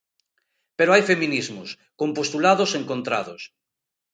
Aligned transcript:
Pero 0.77 0.93
hai 0.93 1.03
feminismos, 1.11 1.69
con 1.99 2.09
postulados 2.17 2.71
encontrados. 2.81 3.41